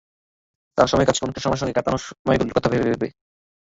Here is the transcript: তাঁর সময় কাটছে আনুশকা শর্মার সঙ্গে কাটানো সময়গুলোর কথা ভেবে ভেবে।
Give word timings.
তাঁর 0.77 0.89
সময় 0.91 1.07
কাটছে 1.07 1.23
আনুশকা 1.23 1.41
শর্মার 1.43 1.61
সঙ্গে 1.61 1.77
কাটানো 1.77 1.97
সময়গুলোর 2.03 2.55
কথা 2.57 2.69
ভেবে 2.71 2.87
ভেবে। 2.89 3.07